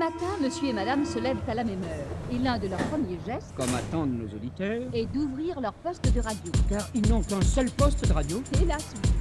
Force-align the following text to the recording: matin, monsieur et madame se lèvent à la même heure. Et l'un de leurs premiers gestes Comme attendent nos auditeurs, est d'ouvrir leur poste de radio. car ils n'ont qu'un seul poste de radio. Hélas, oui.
matin, 0.00 0.32
monsieur 0.40 0.68
et 0.68 0.72
madame 0.72 1.04
se 1.04 1.18
lèvent 1.18 1.36
à 1.46 1.54
la 1.54 1.62
même 1.62 1.82
heure. 1.82 2.32
Et 2.32 2.38
l'un 2.38 2.58
de 2.58 2.68
leurs 2.68 2.82
premiers 2.88 3.18
gestes 3.26 3.52
Comme 3.54 3.74
attendent 3.74 4.18
nos 4.18 4.34
auditeurs, 4.34 4.82
est 4.94 5.04
d'ouvrir 5.12 5.60
leur 5.60 5.74
poste 5.74 6.10
de 6.14 6.20
radio. 6.20 6.52
car 6.70 6.88
ils 6.94 7.06
n'ont 7.06 7.22
qu'un 7.22 7.42
seul 7.42 7.70
poste 7.70 8.08
de 8.08 8.12
radio. 8.14 8.42
Hélas, 8.62 8.94
oui. 8.94 9.19